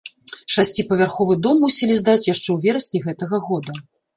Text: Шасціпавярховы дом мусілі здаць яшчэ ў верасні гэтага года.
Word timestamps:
Шасціпавярховы 0.53 1.37
дом 1.47 1.61
мусілі 1.65 1.99
здаць 2.01 2.27
яшчэ 2.33 2.45
ў 2.45 2.57
верасні 2.67 2.99
гэтага 3.07 3.45
года. 3.53 3.71